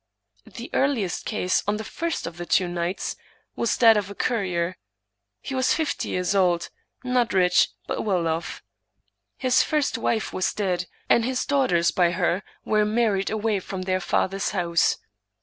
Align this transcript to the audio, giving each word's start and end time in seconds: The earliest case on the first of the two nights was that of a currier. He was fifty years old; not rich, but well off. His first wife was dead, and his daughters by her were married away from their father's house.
The 0.47 0.71
earliest 0.73 1.25
case 1.27 1.61
on 1.67 1.77
the 1.77 1.83
first 1.83 2.25
of 2.25 2.37
the 2.37 2.45
two 2.47 2.67
nights 2.67 3.15
was 3.55 3.77
that 3.77 3.97
of 3.97 4.09
a 4.09 4.15
currier. 4.15 4.77
He 5.41 5.53
was 5.53 5.75
fifty 5.75 6.09
years 6.09 6.33
old; 6.33 6.69
not 7.03 7.33
rich, 7.33 7.69
but 7.85 8.01
well 8.01 8.27
off. 8.27 8.63
His 9.37 9.61
first 9.61 9.99
wife 9.99 10.33
was 10.33 10.55
dead, 10.55 10.87
and 11.07 11.23
his 11.23 11.45
daughters 11.45 11.91
by 11.91 12.13
her 12.13 12.41
were 12.65 12.83
married 12.83 13.29
away 13.29 13.59
from 13.59 13.83
their 13.83 13.99
father's 14.01 14.49
house. 14.49 14.97